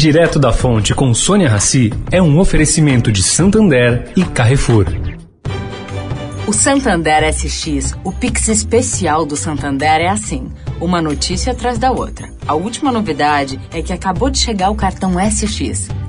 [0.00, 4.86] Direto da Fonte com Sônia Rassi é um oferecimento de Santander e Carrefour.
[6.46, 10.48] O Santander SX, o Pix especial do Santander é assim,
[10.80, 12.30] uma notícia atrás da outra.
[12.48, 15.90] A última novidade é que acabou de chegar o cartão SX.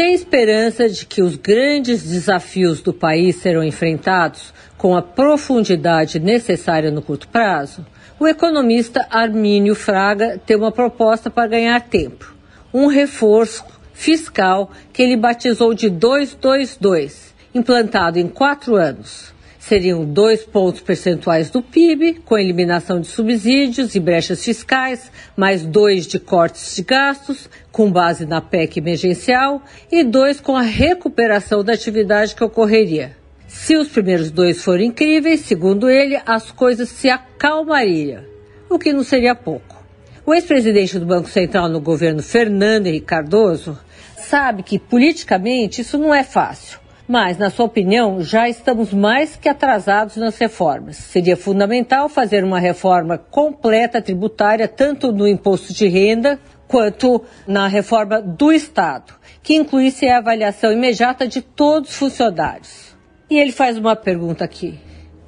[0.00, 6.90] Sem esperança de que os grandes desafios do país serão enfrentados com a profundidade necessária
[6.90, 7.84] no curto prazo,
[8.18, 12.34] o economista Armínio Fraga tem uma proposta para ganhar tempo:
[12.72, 13.62] um reforço
[13.92, 19.34] fiscal que ele batizou de 222, implantado em quatro anos.
[19.60, 26.06] Seriam dois pontos percentuais do PIB, com eliminação de subsídios e brechas fiscais, mais dois
[26.06, 31.74] de cortes de gastos, com base na PEC emergencial, e dois com a recuperação da
[31.74, 33.14] atividade que ocorreria.
[33.46, 38.24] Se os primeiros dois forem incríveis, segundo ele, as coisas se acalmariam,
[38.68, 39.76] o que não seria pouco.
[40.24, 43.78] O ex-presidente do Banco Central no governo Fernando Henrique Cardoso
[44.16, 46.80] sabe que politicamente isso não é fácil.
[47.10, 50.94] Mas, na sua opinião, já estamos mais que atrasados nas reformas.
[50.94, 56.38] Seria fundamental fazer uma reforma completa tributária, tanto no imposto de renda
[56.68, 62.96] quanto na reforma do Estado, que incluísse a avaliação imediata de todos os funcionários.
[63.28, 64.78] E ele faz uma pergunta aqui: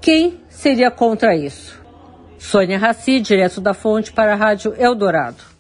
[0.01, 1.83] quem seria contra isso?
[2.39, 5.52] Sônia Raci, direto da Fonte para a Rádio Eldorado.